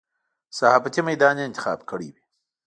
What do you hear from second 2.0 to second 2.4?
وي.